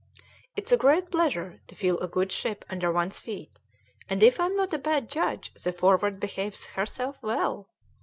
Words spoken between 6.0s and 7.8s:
behaves herself well."